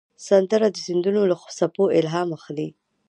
[0.27, 2.67] سندره د سیندونو له څپو الهام اخلي